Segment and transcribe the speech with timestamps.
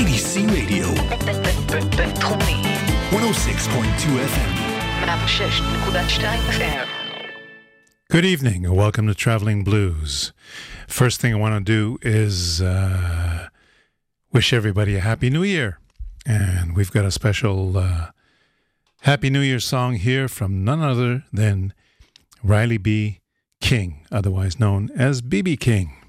[0.00, 0.86] IDC Radio.
[1.96, 2.62] בינתחומי.
[3.10, 4.52] 106.2 FM.
[5.02, 6.22] 106.2
[6.58, 6.86] FM.
[8.10, 10.32] Good evening and welcome to Traveling Blues.
[10.88, 13.48] First thing I want to do is uh,
[14.32, 15.78] wish everybody a Happy New Year.
[16.24, 18.10] And we've got a special uh,
[19.02, 21.74] Happy New Year song here from none other than
[22.42, 23.20] Riley B.
[23.60, 25.99] King, otherwise known as BB King.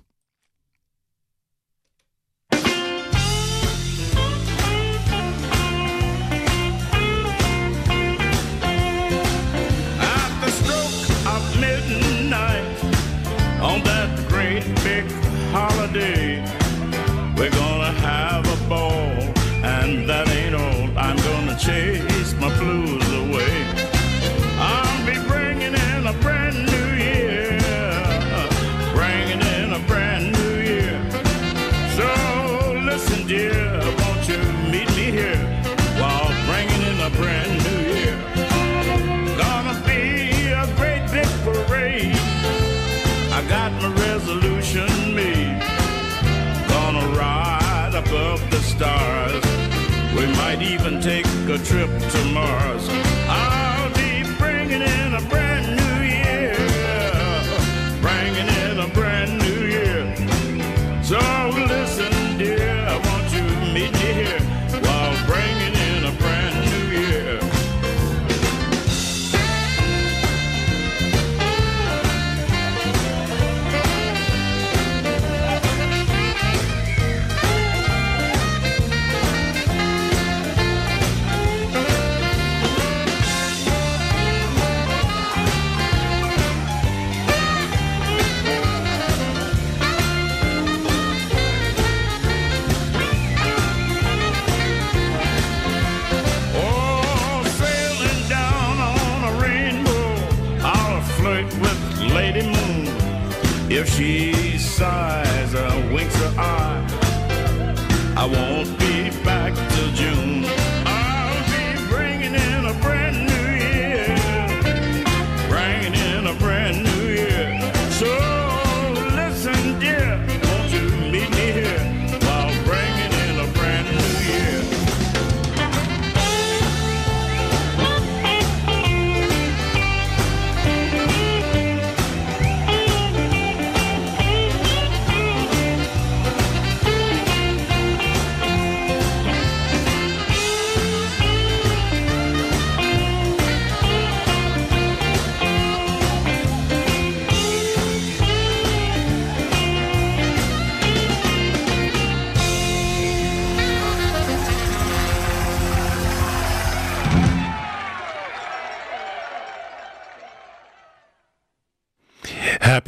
[51.53, 52.82] A trip to Mars.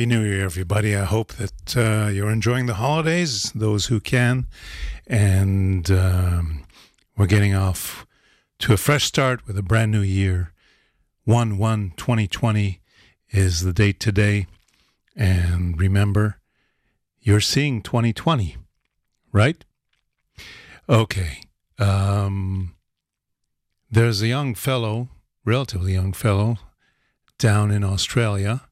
[0.07, 0.95] New Year, everybody.
[0.95, 4.47] I hope that uh, you're enjoying the holidays, those who can.
[5.07, 6.65] And um,
[7.17, 8.07] we're getting off
[8.61, 10.53] to a fresh start with a brand new year.
[11.25, 12.81] 1 1 2020
[13.31, 14.47] is the date today.
[15.17, 16.39] And remember,
[17.21, 18.57] you're seeing 2020,
[19.33, 19.65] right?
[20.89, 21.41] Okay.
[21.79, 22.75] Um,
[23.91, 25.09] there's a young fellow,
[25.45, 26.59] relatively young fellow,
[27.39, 28.63] down in Australia.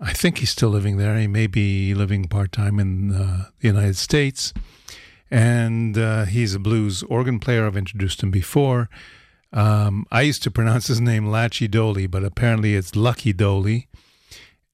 [0.00, 1.18] I think he's still living there.
[1.18, 4.54] He may be living part time in uh, the United States.
[5.30, 7.66] And uh, he's a blues organ player.
[7.66, 8.88] I've introduced him before.
[9.52, 13.88] Um, I used to pronounce his name Lachy Doley, but apparently it's Lucky Doley.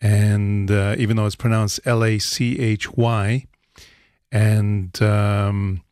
[0.01, 3.47] And uh, even though it's pronounced L A C H Y,
[4.31, 5.83] and um,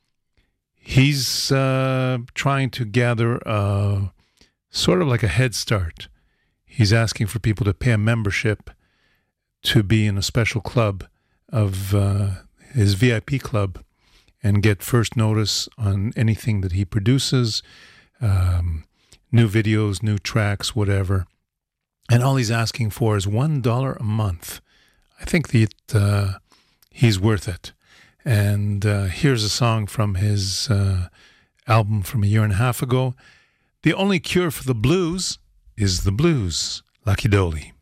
[0.79, 4.13] he's uh, trying to gather a,
[4.71, 6.09] sort of like a head start.
[6.65, 8.71] He's asking for people to pay a membership
[9.65, 11.05] to be in a special club
[11.49, 12.31] of uh,
[12.73, 13.83] his VIP club
[14.43, 17.63] and get first notice on anything that he produces,
[18.21, 18.85] um,
[19.33, 21.27] new videos, new tracks, whatever.
[22.11, 24.61] And all he's asking for is $1 a month.
[25.21, 26.39] I think that uh,
[26.91, 27.73] he's worth it.
[28.25, 31.09] And uh, here's a song from his uh,
[31.67, 33.15] album from a year and a half ago.
[33.83, 35.39] The only cure for the blues
[35.77, 36.83] is the blues.
[37.07, 37.74] Lucky Doley.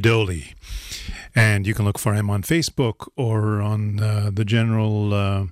[0.00, 0.54] Doley.
[1.34, 5.46] And you can look for him on Facebook or on uh, the general uh,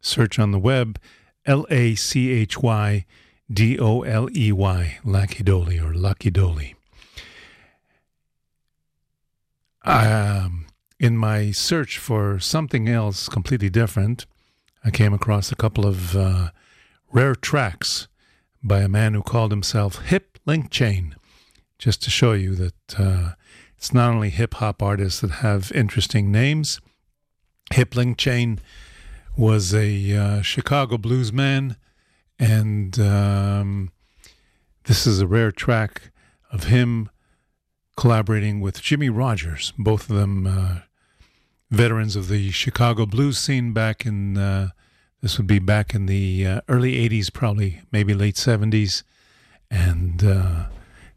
[0.00, 0.98] search on the web
[1.44, 3.04] L A C H Y
[3.52, 6.74] D O L E Y, Lucky Doley or Lucky Doley.
[9.84, 10.66] Um,
[10.98, 14.26] in my search for something else completely different,
[14.84, 16.50] I came across a couple of uh,
[17.12, 18.08] rare tracks
[18.62, 21.14] by a man who called himself Hip Linkchain,
[21.78, 23.30] just to show you that uh,
[23.76, 26.80] it's not only hip hop artists that have interesting names.
[27.72, 28.58] Hip Linkchain
[29.36, 31.76] was a uh, Chicago blues man,
[32.38, 33.92] and um,
[34.84, 36.10] this is a rare track
[36.50, 37.10] of him
[37.96, 40.80] collaborating with Jimmy Rogers, both of them uh,
[41.70, 44.68] veterans of the Chicago blues scene back in, uh,
[45.22, 49.02] this would be back in the uh, early 80s, probably, maybe late 70s.
[49.70, 50.66] And uh,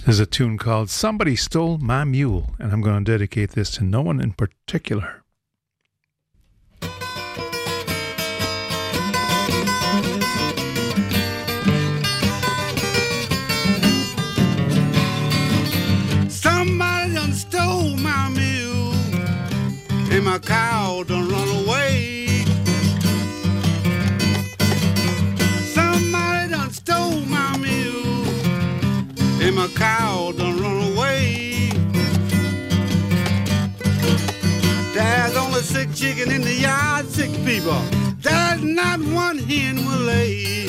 [0.05, 3.83] there's a tune called Somebody Stole My Mule, and I'm going to dedicate this to
[3.83, 5.23] no one in particular.
[36.19, 37.81] digging in the yard, sick people.
[38.21, 40.67] There's not one hen will lay.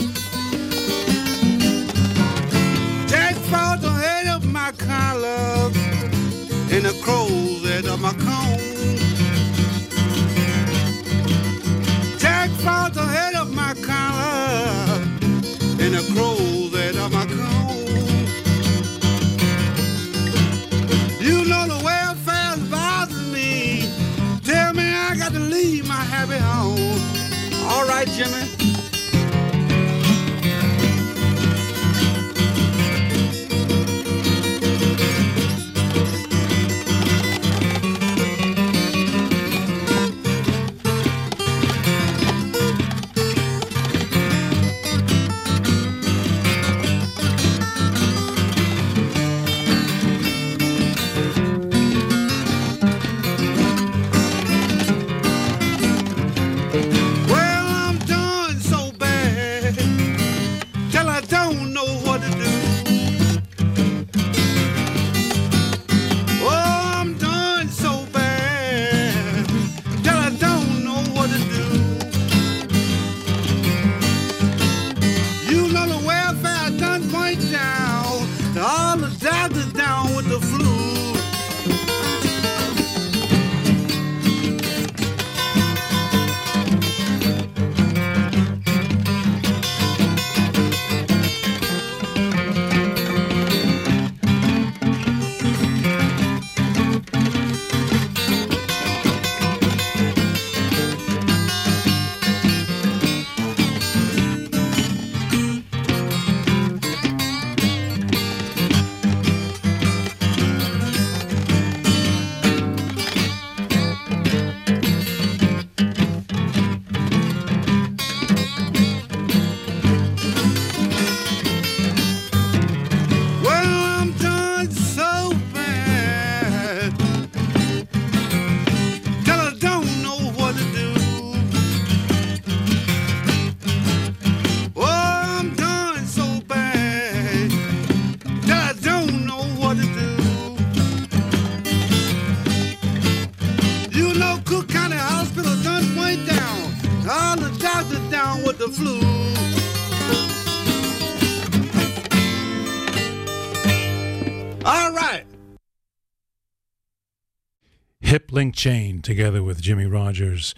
[158.40, 160.54] Chain together with Jimmy Rogers,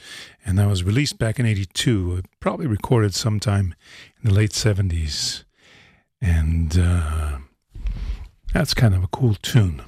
[0.47, 3.75] and that was released back in 82, probably recorded sometime
[4.23, 5.43] in the late 70s.
[6.21, 7.39] And uh,
[8.55, 9.83] that's kind of a cool tune.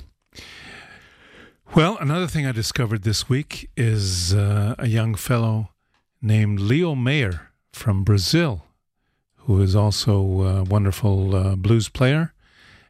[1.76, 5.70] Well, another thing I discovered this week is uh, a young fellow
[6.20, 8.64] named Leo Mayer from Brazil,
[9.36, 12.34] who is also a wonderful uh, blues player.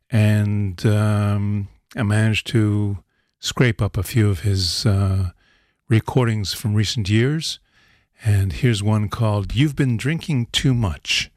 [0.09, 3.04] And um, I managed to
[3.45, 5.31] scrape up a few of his uh,
[5.87, 7.61] recordings from recent years.
[8.25, 11.31] And here's one called You've Been Drinking Too Much,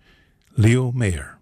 [0.56, 1.37] Leo Mayer.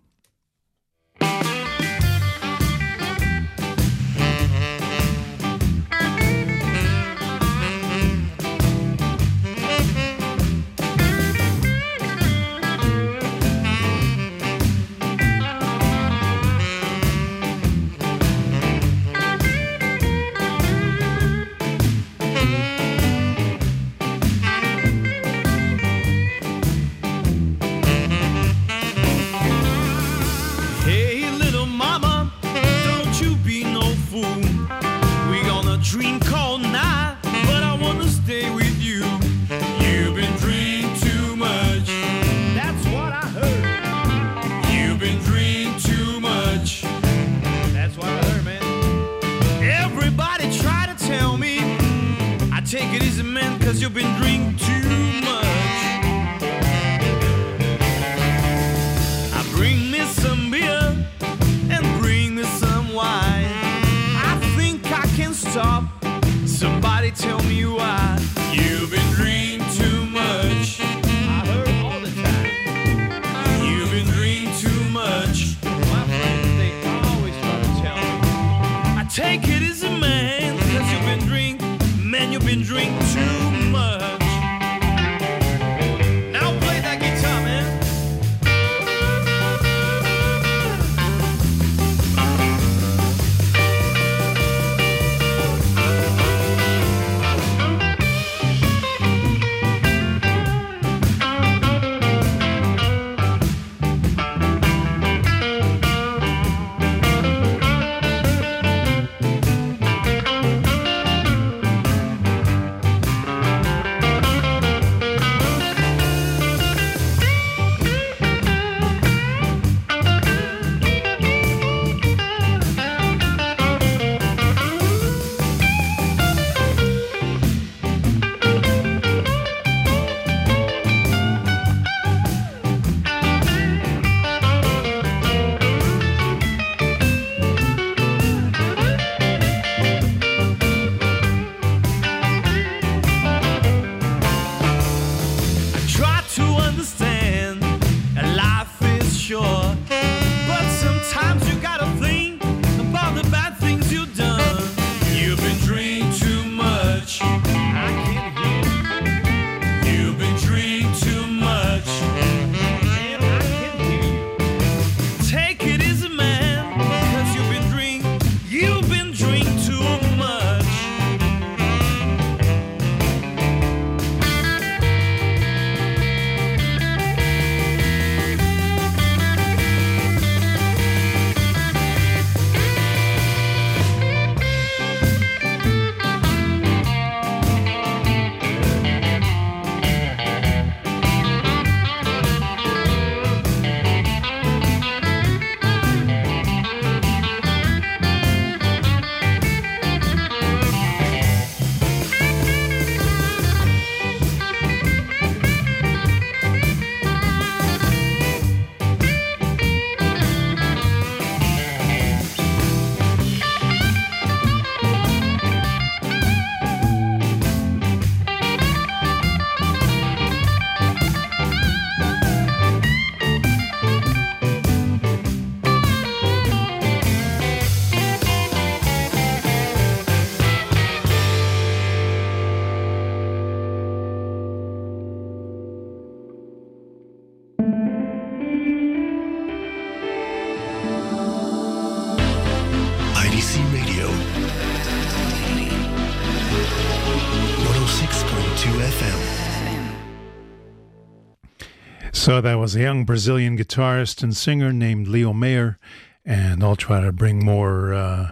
[252.26, 255.78] So that was a young Brazilian guitarist and singer named Leo Mayer,
[256.26, 258.32] and I'll try to bring more uh,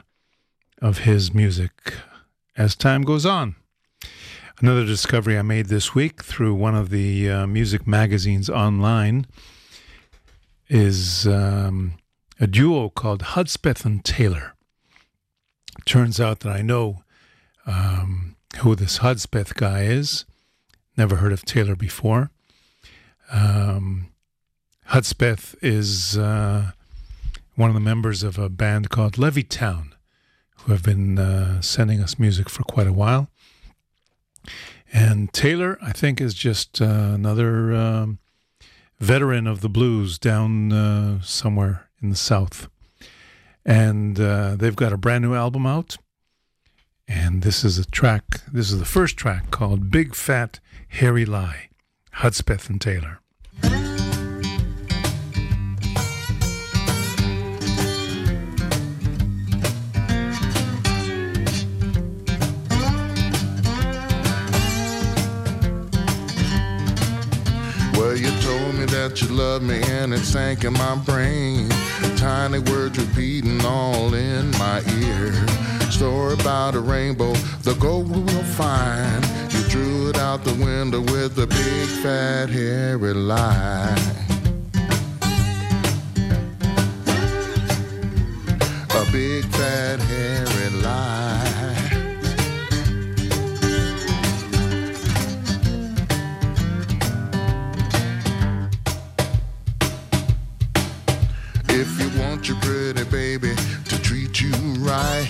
[0.81, 1.93] of his music
[2.57, 3.55] as time goes on.
[4.59, 9.27] Another discovery I made this week through one of the uh, music magazines online
[10.69, 11.93] is um,
[12.39, 14.55] a duo called Hudspeth and Taylor.
[15.85, 17.03] Turns out that I know
[17.67, 20.25] um, who this Hudspeth guy is.
[20.97, 22.31] Never heard of Taylor before.
[23.33, 24.09] Um,
[24.89, 26.71] Hudspeth is uh,
[27.55, 29.95] one of the members of a band called Levee Town,
[30.59, 33.29] who have been uh, sending us music for quite a while.
[34.91, 38.19] And Taylor, I think, is just uh, another um,
[38.99, 42.69] veteran of the blues down uh, somewhere in the South.
[43.65, 45.97] And uh, they've got a brand new album out.
[47.07, 51.69] And this is a track, this is the first track called Big Fat Hairy Lie,
[52.13, 53.22] Hudspeth and Taylor.
[67.97, 71.69] Well, you told me that you love me and it sank in my brain.
[72.17, 75.33] Tiny words repeating all in my ear.
[75.91, 79.42] Story about a rainbow, the gold we'll find.
[79.73, 83.97] Threw it out the window with a big fat hairy lie.
[88.91, 91.39] A big fat hairy lie.
[101.69, 103.55] If you want your pretty baby
[103.89, 104.51] to treat you
[104.85, 105.27] right,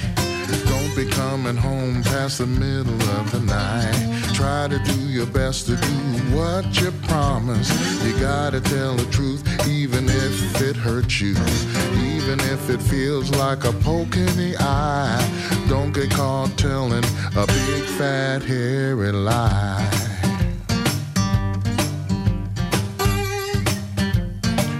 [0.65, 4.32] don't be coming home past the middle of the night.
[4.43, 5.95] Try to do your best to do
[6.35, 7.71] what you promised.
[8.03, 11.31] You gotta tell the truth, even if it hurts you,
[12.11, 15.65] even if it feels like a poke in the eye.
[15.69, 17.05] Don't get caught telling
[17.37, 19.79] a big fat hairy lie.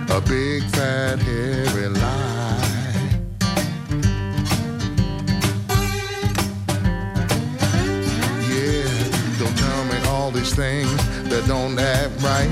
[0.10, 2.13] a big fat hairy lie.
[10.44, 10.98] These things
[11.30, 12.50] that don't act right.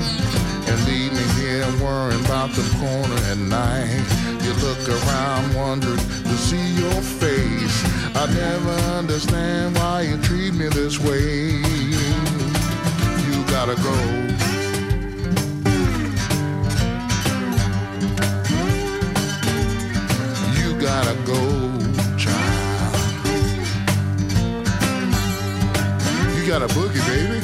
[0.66, 4.04] And leave me here worrying about the corner at night.
[4.42, 7.76] You look around wondering to see your face.
[8.16, 11.50] I never understand why you treat me this way.
[13.26, 13.96] You gotta go.
[20.56, 21.40] You gotta go,
[22.16, 22.96] child.
[26.34, 27.41] You got a boogie, baby.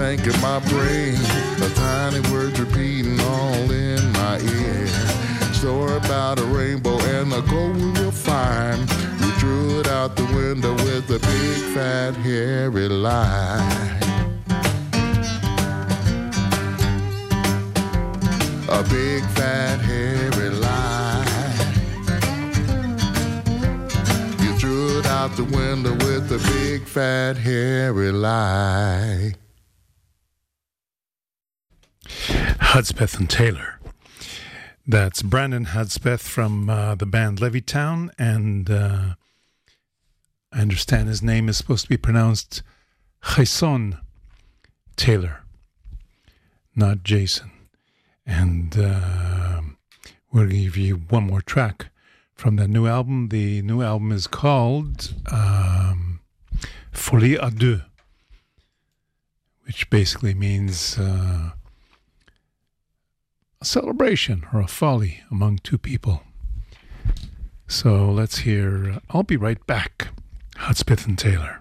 [0.00, 1.12] Sank in my brain.
[1.62, 4.86] The tiny words repeating all in my ear.
[5.52, 8.80] Story about a rainbow and the gold we will find.
[9.20, 13.60] You threw it out the window with a big fat hairy lie.
[18.78, 21.56] A big fat hairy lie.
[24.42, 29.39] You threw it out the window with a big fat hairy lie.
[32.70, 33.80] Hudspeth and Taylor.
[34.86, 39.14] That's Brandon Hudspeth from uh, the band Levee Town, and uh,
[40.52, 42.62] I understand his name is supposed to be pronounced
[43.34, 43.98] Jason
[44.94, 45.40] Taylor,
[46.76, 47.50] not Jason.
[48.24, 49.62] And uh,
[50.32, 51.86] we'll give you one more track
[52.34, 53.30] from that new album.
[53.30, 56.20] The new album is called um,
[56.92, 57.82] Folie à deux,
[59.64, 61.50] which basically means uh,
[63.60, 66.22] a celebration or a folly among two people.
[67.68, 70.08] So let's hear I'll Be Right Back,
[70.56, 71.59] Hudspeth and Taylor.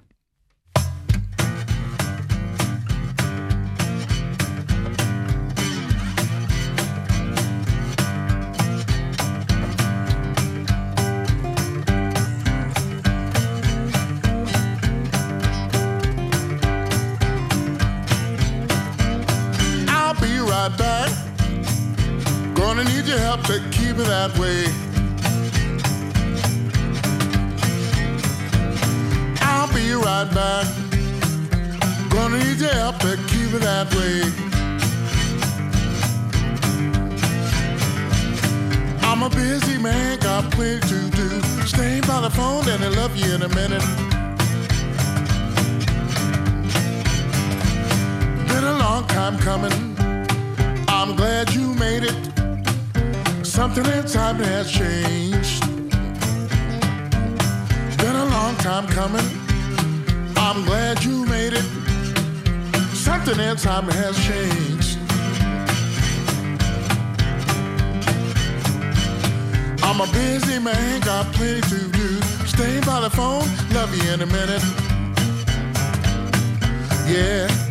[23.09, 24.65] Your help to keep it that way.
[29.41, 30.67] I'll be right back.
[32.11, 34.21] Gonna need your help to keep it that way.
[39.01, 41.41] I'm a busy man, got plenty to do.
[41.65, 43.83] Stay by the phone and I'll love you in a minute.
[48.49, 49.73] Been a long time coming.
[50.87, 52.38] I'm glad you made it.
[53.49, 55.63] Something inside me has changed.
[57.87, 59.25] It's Been a long time coming.
[60.37, 61.65] I'm glad you made it.
[62.93, 64.99] Something inside me has changed.
[69.83, 72.21] I'm a busy man, got plenty to do.
[72.45, 74.63] Stay by the phone, love you in a minute.
[77.07, 77.68] Yeah.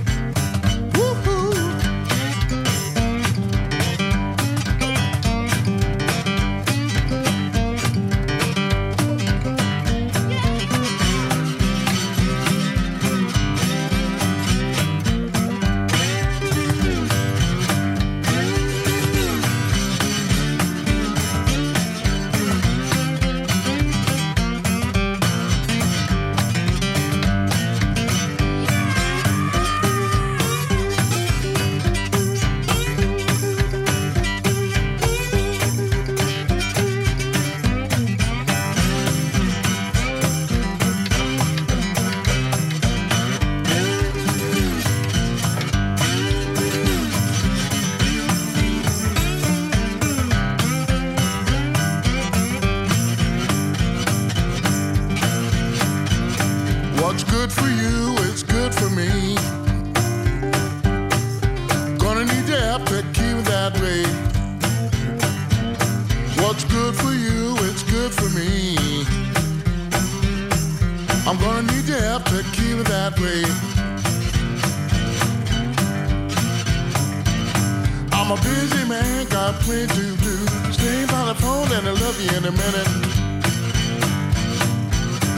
[79.09, 80.37] Man, got plenty to do.
[80.73, 82.91] Stay by the phone and I'll love you in a minute.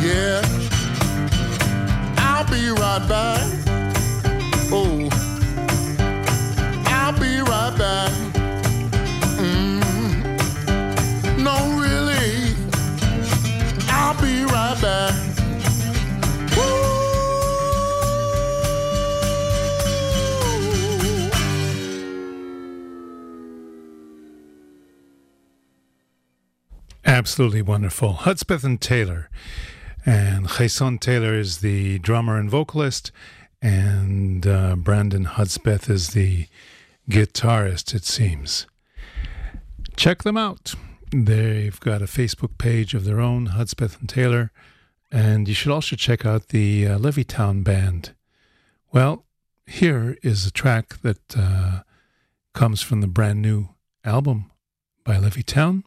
[0.07, 0.41] Yeah.
[2.19, 3.43] I'll be right back.
[4.73, 5.09] Oh,
[6.87, 8.13] I'll be right back.
[9.39, 9.81] Mm.
[11.47, 12.55] No, really,
[13.89, 15.30] I'll be right back.
[27.21, 28.15] Absolutely wonderful.
[28.15, 29.29] Hudspeth and Taylor.
[30.07, 33.13] And Jason Taylor is the drummer and vocalist,
[33.61, 36.47] and uh, Brandon Hudspeth is the
[37.11, 38.67] guitarist, it seems.
[39.97, 40.73] Check them out.
[41.13, 44.51] They've got a Facebook page of their own, Hudspeth and Taylor,
[45.13, 48.15] and you should also check out the uh, Levee Town Band.
[48.95, 49.27] Well,
[49.67, 51.83] here is a track that uh,
[52.55, 53.69] comes from the brand new
[54.07, 54.51] album
[55.05, 55.85] by Levee Town.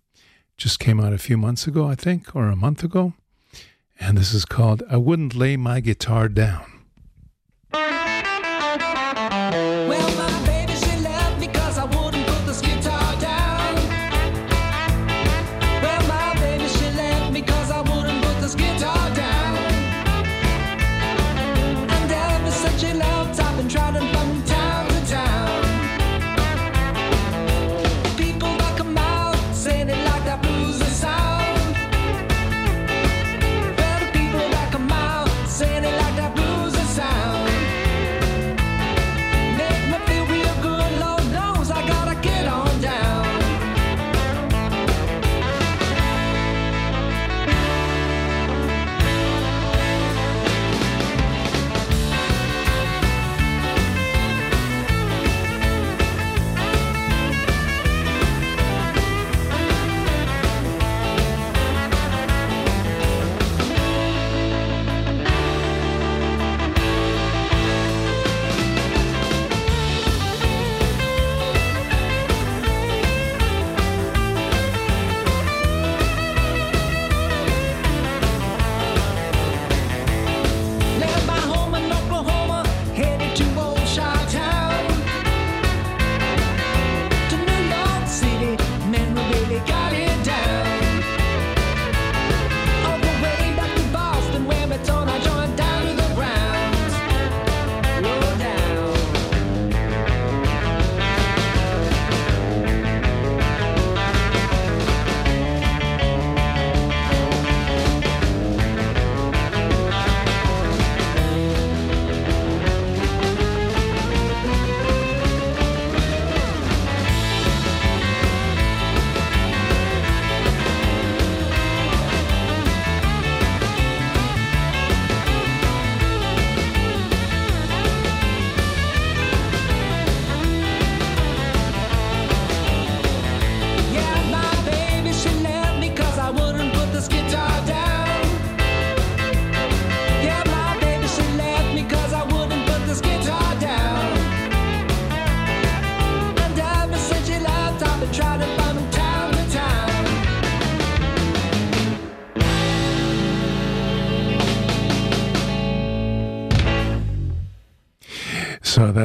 [0.63, 3.11] Just came out a few months ago, I think, or a month ago.
[3.99, 6.72] And this is called I Wouldn't Lay My Guitar Down.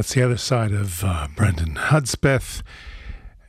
[0.09, 2.63] That's the other side of uh, Brendan Hudspeth.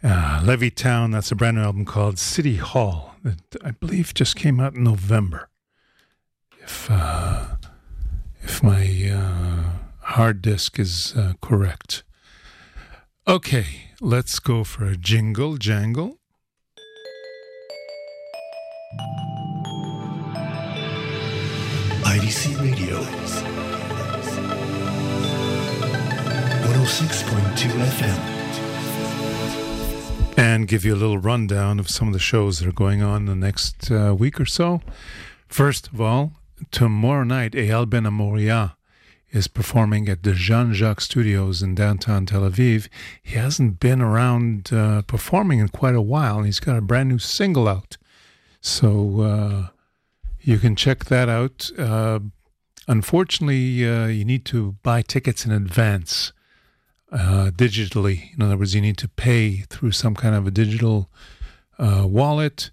[0.04, 4.36] Uh, Levee Town, that's a brand new album called City Hall that I believe just
[4.36, 5.48] came out in November.
[6.62, 7.56] If uh,
[8.42, 9.70] if my uh,
[10.02, 12.04] hard disk is uh, correct.
[13.26, 16.18] Okay, let's go for a jingle jangle.
[22.04, 23.69] IDC Radio.
[26.62, 28.40] 106.2 FM.
[30.38, 33.26] and give you a little rundown of some of the shows that are going on
[33.26, 34.82] the next uh, week or so.
[35.48, 36.32] First of all,
[36.72, 38.76] tomorrow night, Eyal Ben Amoria
[39.32, 42.88] is performing at the Jean Jacques Studios in downtown Tel Aviv.
[43.22, 47.10] He hasn't been around uh, performing in quite a while, and he's got a brand
[47.10, 47.98] new single out.
[48.62, 49.68] So uh,
[50.40, 51.70] you can check that out.
[51.78, 52.20] Uh,
[52.88, 56.32] unfortunately, uh, you need to buy tickets in advance
[57.12, 58.34] uh, digitally.
[58.36, 61.10] In other words, you need to pay through some kind of a digital
[61.78, 62.72] uh, wallet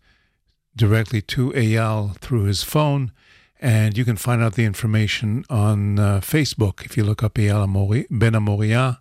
[0.74, 3.12] directly to Eyal through his phone.
[3.58, 7.62] And you can find out the information on uh, Facebook if you look up Eyal
[7.62, 8.98] Amori, Ben Amoria.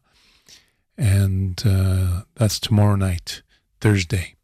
[0.97, 3.41] And uh, that's tomorrow night,
[3.81, 4.35] Thursday.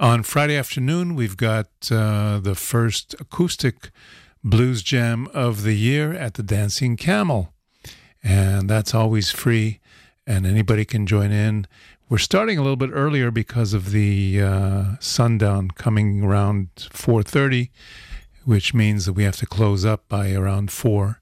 [0.00, 3.90] On Friday afternoon, we've got uh, the first acoustic
[4.42, 7.52] blues jam of the year at the Dancing Camel.
[8.24, 9.80] And that's always free
[10.26, 11.66] and anybody can join in.
[12.08, 17.70] We're starting a little bit earlier because of the uh, sundown coming around 4:30,
[18.44, 21.20] which means that we have to close up by around four.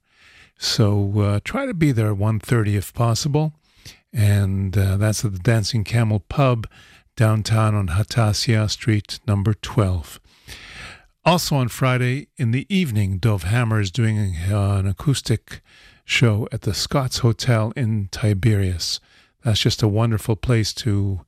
[0.58, 3.52] So uh, try to be there 1:30 if possible,
[4.12, 6.66] and uh, that's at the Dancing Camel Pub
[7.16, 10.20] downtown on Hatasia Street, number 12.
[11.24, 15.60] Also on Friday in the evening, Dov Hammer is doing uh, an acoustic
[16.10, 19.00] show at the Scots Hotel in Tiberias.
[19.44, 21.20] That's just a wonderful place to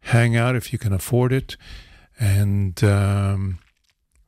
[0.00, 1.56] hang out if you can afford it.
[2.20, 3.58] And, um,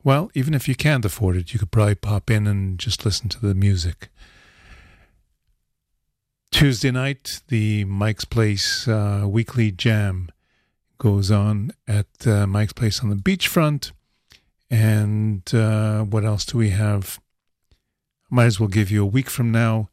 [0.03, 3.29] well, even if you can't afford it, you could probably pop in and just listen
[3.29, 4.09] to the music.
[6.51, 10.29] Tuesday night, the Mike's Place uh, weekly jam
[10.97, 13.91] goes on at uh, Mike's Place on the beachfront.
[14.71, 17.19] And uh, what else do we have?
[18.29, 19.89] Might as well give you a week from now.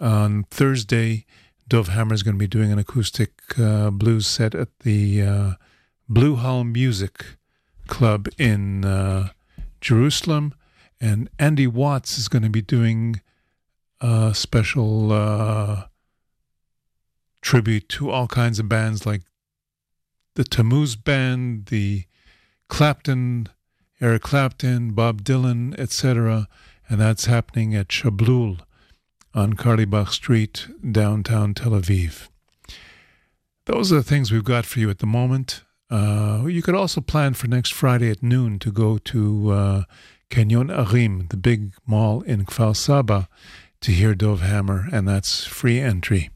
[0.00, 1.24] On Thursday,
[1.68, 5.52] Dov Hammer is going to be doing an acoustic uh, blues set at the uh,
[6.08, 7.24] Blue Hall Music
[7.86, 9.30] Club in uh,
[9.80, 10.54] Jerusalem.
[11.00, 13.20] And Andy Watts is going to be doing
[14.00, 15.84] a special uh,
[17.40, 19.22] tribute to all kinds of bands like
[20.34, 22.04] the Tammuz Band, the
[22.68, 23.48] Clapton,
[24.00, 26.48] Eric Clapton, Bob Dylan, etc.
[26.88, 28.60] And that's happening at Shablul
[29.36, 32.28] on Carlebach Street, downtown Tel Aviv.
[33.66, 35.62] Those are the things we've got for you at the moment.
[35.90, 39.82] Uh, you could also plan for next Friday at noon to go to uh,
[40.30, 43.28] Canyon Arim, the big mall in Kfar Saba,
[43.82, 46.30] to hear Dov Hammer, and that's free entry.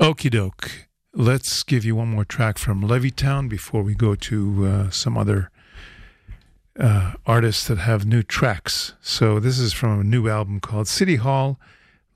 [0.00, 0.88] Okie doke.
[1.14, 5.16] Let's give you one more track from Levee Town before we go to uh, some
[5.16, 5.50] other
[6.78, 8.94] uh, artists that have new tracks.
[9.00, 11.58] So this is from a new album called City Hall,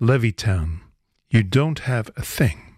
[0.03, 0.81] Levee Town.
[1.29, 2.70] You don't have a thing.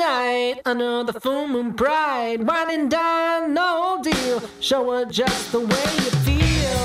[0.00, 2.38] Out tonight under the full moon bright.
[2.40, 4.42] Wine and dine, no deal.
[4.60, 6.78] Show her just the way you feel.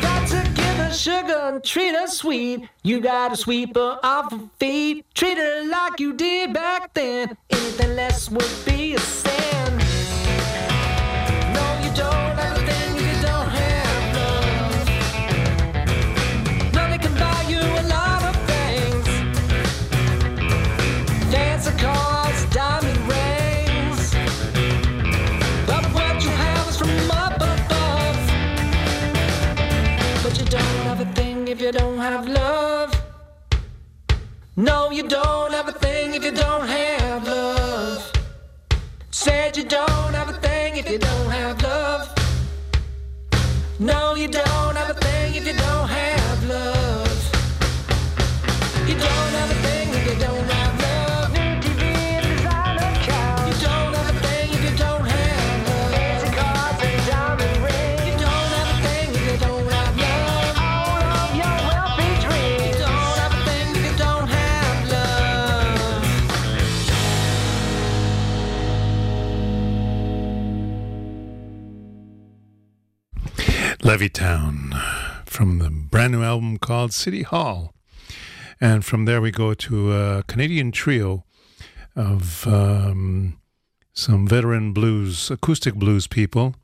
[0.00, 2.68] Got to give her sugar and treat her sweet.
[2.82, 5.04] You gotta sweep her off her feet.
[5.14, 7.36] Treat her like you did back then.
[7.50, 9.83] Anything less would be a sin.
[31.64, 32.92] You don't have love.
[34.54, 38.12] No, you don't have a thing if you don't have love.
[39.10, 42.02] Said you don't have a thing if you don't have love.
[43.78, 46.23] No, you don't have a thing if you don't have
[73.84, 74.74] Levee Town
[75.26, 77.74] from the brand new album called City Hall.
[78.58, 81.26] And from there we go to a Canadian trio
[81.94, 83.38] of um,
[83.92, 86.54] some veteran blues, acoustic blues people.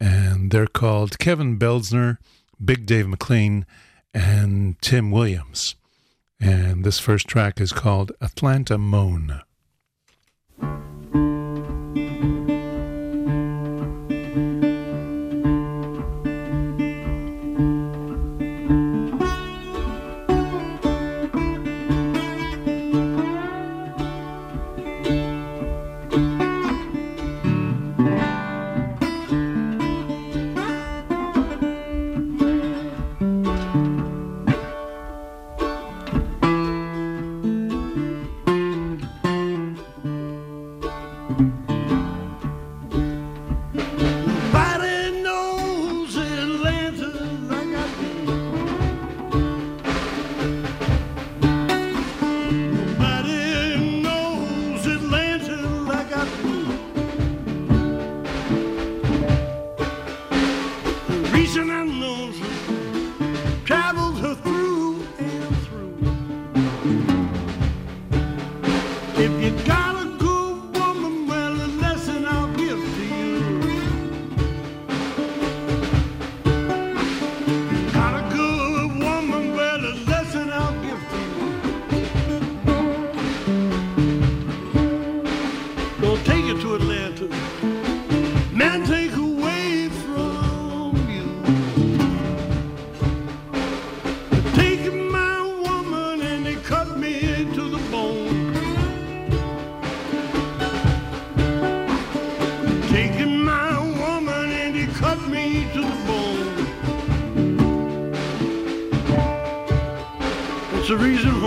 [0.00, 2.16] And they're called Kevin Belzner,
[2.64, 3.66] Big Dave McLean,
[4.14, 5.74] and Tim Williams.
[6.40, 9.42] And this first track is called Atlanta Moan.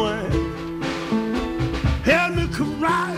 [0.08, 0.24] Why.
[2.10, 3.16] Had me cry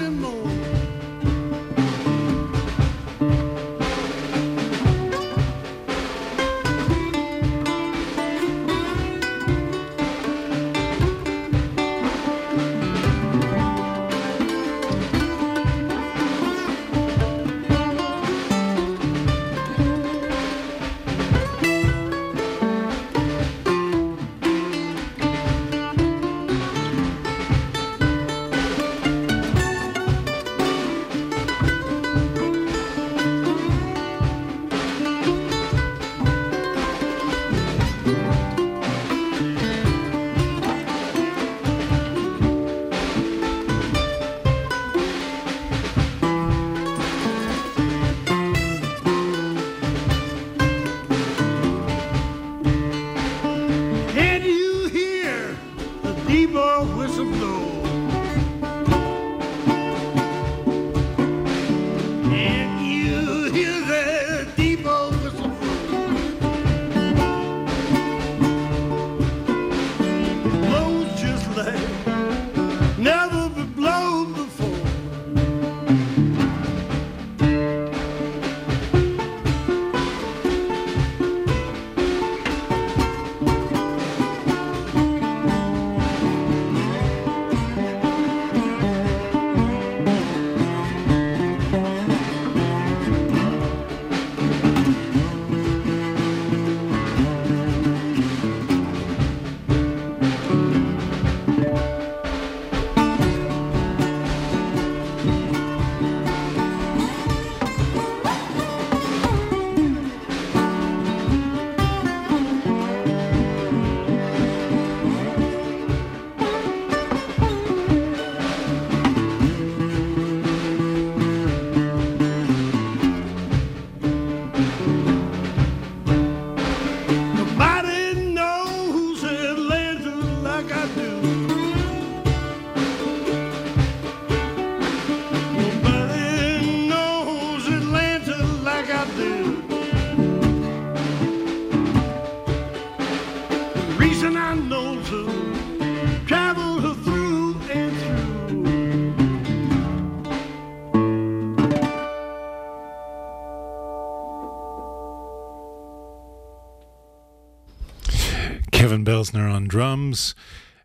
[159.69, 160.35] drums,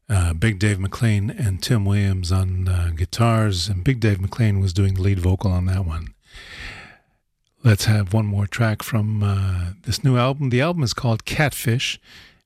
[0.08, 4.72] uh, Big Dave McLean and Tim Williams on uh, guitars, and Big Dave McLean was
[4.72, 6.14] doing the lead vocal on that one.
[7.64, 10.50] Let's have one more track from uh, this new album.
[10.50, 11.98] The album is called Catfish,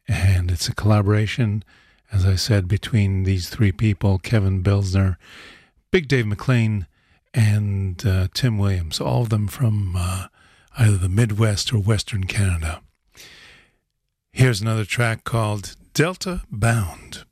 [0.07, 1.64] and it's a collaboration,
[2.12, 5.16] as I said, between these three people Kevin Belsner,
[5.91, 6.86] Big Dave McLean,
[7.34, 10.26] and uh, Tim Williams, all of them from uh,
[10.78, 12.80] either the Midwest or Western Canada.
[14.32, 17.24] Here's another track called Delta Bound.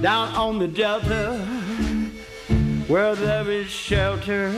[0.00, 1.36] down on the delta
[2.88, 4.50] where there is shelter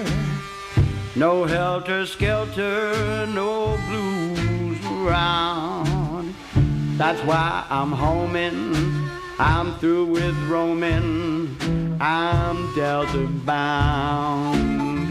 [1.17, 6.35] no helter skelter no blues around.
[6.99, 8.75] That's why i'm homing.
[9.39, 11.97] I'm through with roaming.
[12.01, 15.09] I'm delta bound.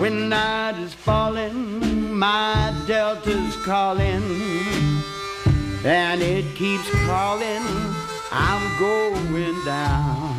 [0.00, 4.22] When night is falling my delta's calling.
[5.84, 7.62] And it keeps calling.
[8.32, 10.35] I'm going down.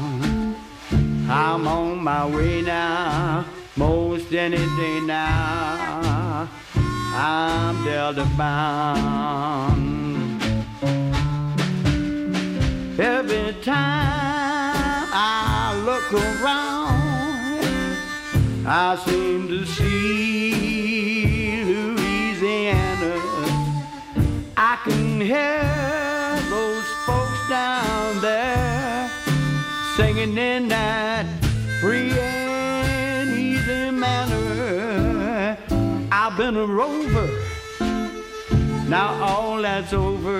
[1.29, 3.43] I'm on my way now,
[3.75, 6.47] most any day now.
[7.13, 10.41] I'm Delta bound.
[12.97, 16.95] Every time I look around,
[18.65, 23.19] I seem to see Louisiana.
[24.55, 28.76] I can hear those folks down there
[29.97, 31.25] singing in that
[31.81, 35.57] free and easy manner.
[36.11, 37.27] I've been a rover,
[38.87, 40.39] now all that's over.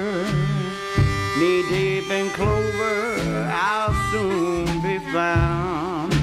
[1.40, 3.20] Knee deep in clover,
[3.52, 6.14] I'll soon be found.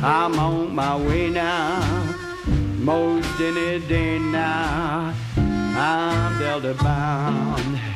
[0.00, 2.14] I'm on my way now,
[2.78, 5.12] most any day now.
[5.36, 7.87] I'm Delta bound.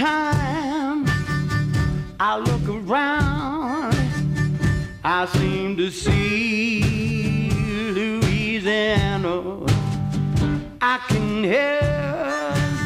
[0.00, 1.04] Time
[2.18, 3.94] I look around,
[5.04, 7.50] I seem to see
[7.92, 9.36] Louisiana.
[10.80, 11.82] I can hear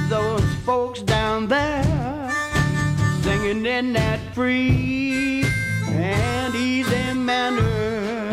[0.09, 2.33] those folks down there
[3.23, 5.45] singing in that free
[5.87, 8.29] and easy manner.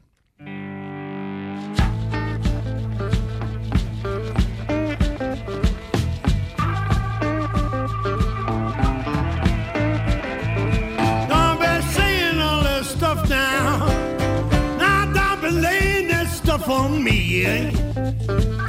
[16.68, 18.63] On me.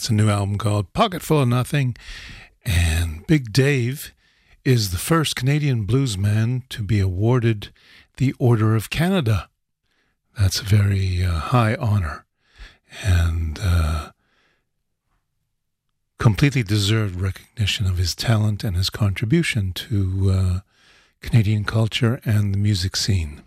[0.00, 1.94] That's a new album called Pocket Full of Nothing.
[2.64, 4.14] And Big Dave
[4.64, 7.68] is the first Canadian bluesman to be awarded
[8.16, 9.50] the Order of Canada.
[10.38, 12.24] That's a very uh, high honor
[13.02, 14.12] and uh,
[16.16, 20.60] completely deserved recognition of his talent and his contribution to uh,
[21.20, 23.42] Canadian culture and the music scene.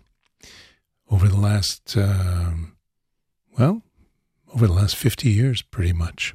[1.10, 2.76] Over the last, um,
[3.58, 3.82] well,
[4.54, 6.32] over the last 50 years, pretty much.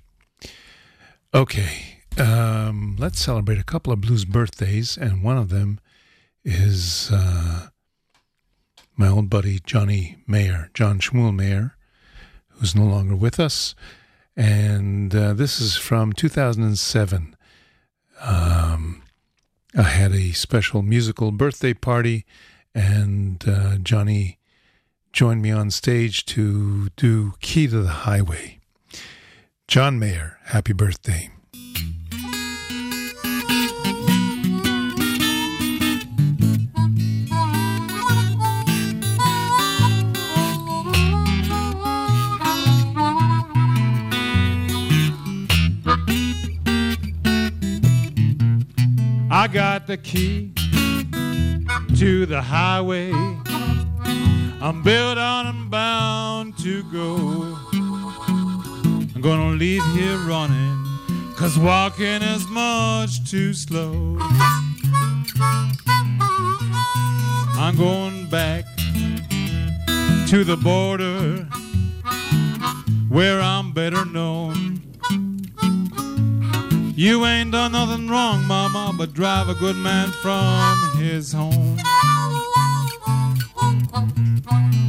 [1.32, 5.80] Okay, um, let's celebrate a couple of blues birthdays, and one of them
[6.44, 7.68] is uh,
[8.98, 11.76] my old buddy Johnny Mayer, John Schmuel Mayer,
[12.48, 13.76] who's no longer with us.
[14.36, 17.36] And uh, this is from 2007.
[18.22, 19.04] Um,
[19.78, 22.26] I had a special musical birthday party,
[22.74, 24.40] and uh, Johnny
[25.14, 28.59] joined me on stage to do Key to the Highway.
[29.70, 31.30] John Mayer, happy birthday.
[49.30, 50.52] I got the key
[51.96, 53.12] to the highway.
[54.62, 57.69] I'm built on and bound to go.
[59.20, 60.86] I'm gonna leave here running,
[61.36, 64.18] cause walking is much too slow.
[67.58, 68.64] I'm going back
[70.30, 71.44] to the border
[73.10, 74.84] where I'm better known.
[76.96, 81.78] You ain't done nothing wrong, mama, but drive a good man from his home.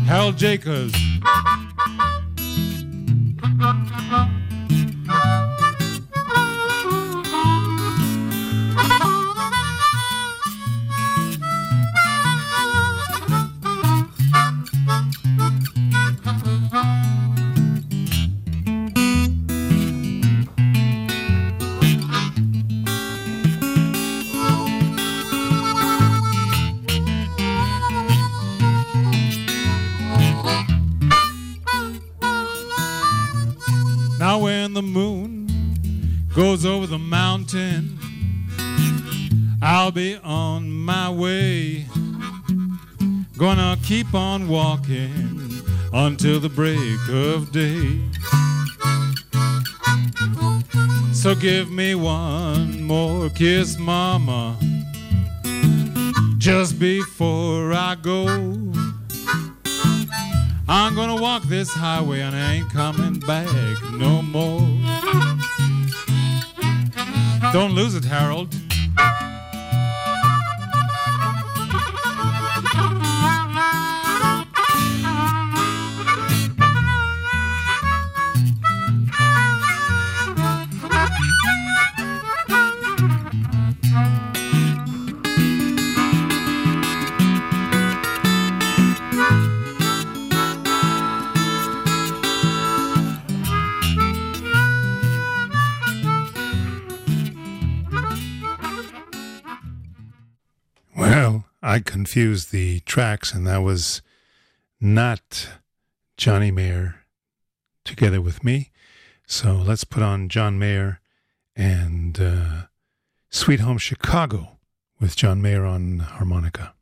[0.06, 0.94] Harold Jacobs.
[34.80, 35.46] The moon
[36.34, 37.98] goes over the mountain,
[39.60, 41.84] I'll be on my way.
[43.36, 45.50] Gonna keep on walking
[45.92, 48.00] until the break of day.
[51.12, 54.56] So give me one more kiss, mama,
[56.38, 58.59] just before I go.
[60.72, 63.48] I'm gonna walk this highway and I ain't coming back
[63.90, 64.60] no more.
[67.52, 68.54] Don't lose it, Harold.
[102.00, 104.00] Confused the tracks, and that was
[104.80, 105.50] not
[106.16, 107.04] Johnny Mayer
[107.84, 108.70] together with me.
[109.26, 110.98] So let's put on John Mayer
[111.54, 112.62] and uh,
[113.28, 114.56] Sweet Home Chicago
[114.98, 116.72] with John Mayer on harmonica.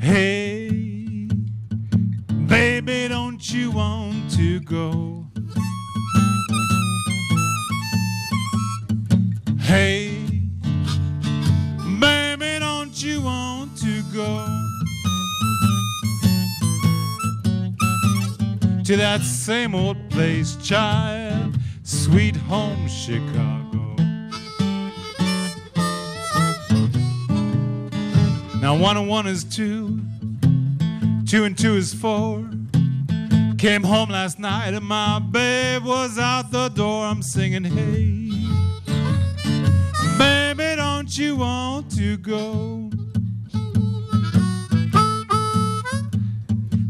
[0.00, 1.28] Hey,
[2.48, 5.15] baby, don't you want to go?
[9.66, 10.10] Hey,
[11.98, 14.46] baby, don't you want to go
[18.84, 23.96] to that same old place, child, sweet home Chicago?
[28.60, 30.00] Now one and one is two,
[31.26, 32.48] two and two is four.
[33.58, 37.06] Came home last night and my babe was out the door.
[37.06, 38.25] I'm singing, hey,
[41.06, 42.90] don't you want to go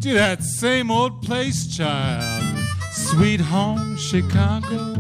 [0.01, 2.59] to that same old place, child,
[2.93, 4.95] sweet home Chicago?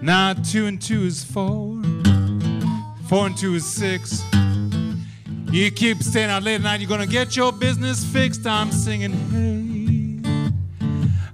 [0.00, 1.82] Now two and two is four.
[3.06, 4.24] Four and two is six.
[5.52, 8.46] You keep staying out late at night, you're gonna get your business fixed.
[8.46, 9.12] I'm singing,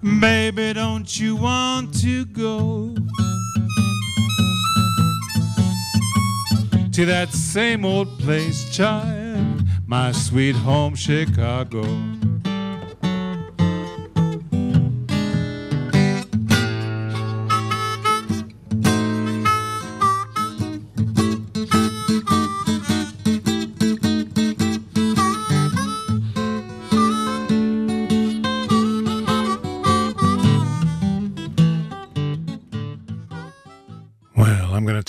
[0.03, 2.96] hey, baby, don't you want to go
[6.97, 11.83] to that same old place, child, my sweet home, Chicago?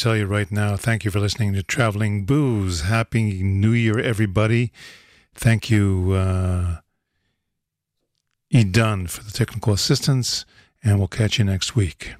[0.08, 2.84] Tell you right now, thank you for listening to Traveling Blues.
[2.84, 4.72] Happy New Year, everybody.
[5.36, 6.78] Thank you, uh,
[8.49, 8.64] E.
[8.64, 10.45] For the technical assistance,
[10.82, 12.14] and we'll catch you next week.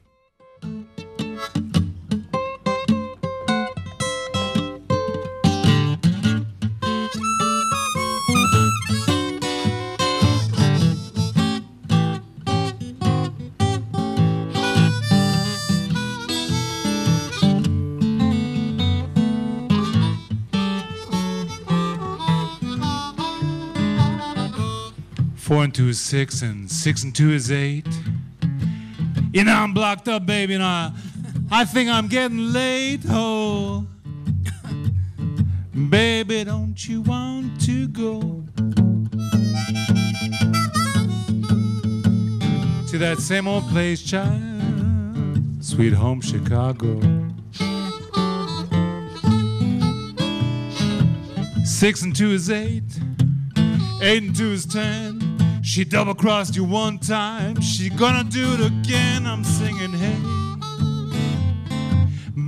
[25.48, 27.88] Four and two is six, and six and two is eight.
[29.32, 30.92] You know I'm blocked up, baby, and I,
[31.50, 33.00] I think I'm getting late.
[33.08, 33.88] Oh,
[35.90, 38.44] baby, don't you want to go
[42.90, 44.42] to that same old place, child?
[45.62, 47.00] Sweet home Chicago.
[51.64, 52.84] Six and two is eight.
[54.02, 55.17] Eight and two is ten.
[55.78, 57.62] She double crossed you one time.
[57.62, 59.28] She gonna do it again.
[59.28, 60.18] I'm singing, hey,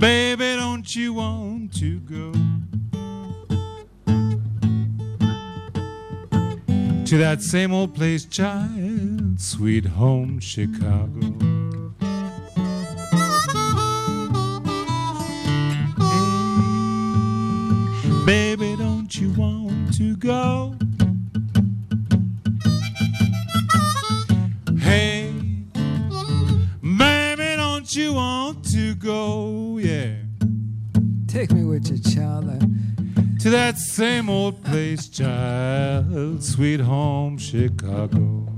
[0.00, 2.32] baby, don't you want to go
[7.04, 9.40] to that same old place, child?
[9.40, 11.20] Sweet home Chicago.
[18.00, 20.79] Hey, baby, don't you want to go?
[29.00, 29.78] Go?
[29.78, 30.14] Yeah.
[31.26, 32.60] Take me with you, child.
[33.40, 38.49] To that same old place, child, sweet home Chicago.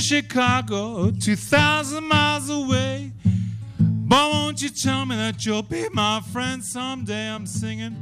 [0.00, 3.12] Chicago, 2,000 miles away.
[3.78, 7.28] But won't you tell me that you'll be my friend someday?
[7.28, 7.96] I'm singing